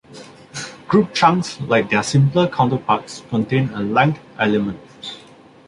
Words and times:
Group 0.87 1.13
chunks, 1.13 1.61
like 1.67 1.91
their 1.91 2.01
simpler 2.01 2.49
counterparts, 2.49 3.21
contain 3.29 3.69
a 3.69 3.81
length 3.81 4.19
element. 4.39 4.79